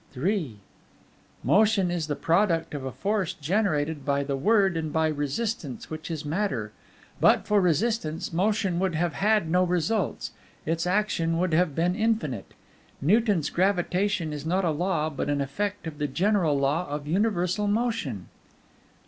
[0.17, 0.57] III
[1.43, 6.09] Motion is the product of a force generated by the Word and by Resistance, which
[6.09, 6.71] is Matter.
[7.19, 10.31] But for Resistance, Motion would have had no results;
[10.65, 12.55] its action would have been infinite.
[12.99, 17.67] Newton's gravitation is not a law, but an effect of the general law of universal
[17.67, 18.27] motion.